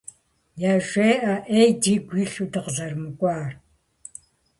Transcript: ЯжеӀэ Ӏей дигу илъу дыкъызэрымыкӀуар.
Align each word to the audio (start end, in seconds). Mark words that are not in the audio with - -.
ЯжеӀэ 0.71 1.35
Ӏей 1.47 1.69
дигу 1.81 2.15
илъу 2.23 2.45
дыкъызэрымыкӀуар. 2.51 3.51